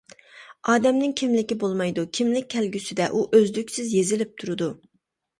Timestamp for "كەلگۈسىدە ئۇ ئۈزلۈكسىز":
2.53-3.93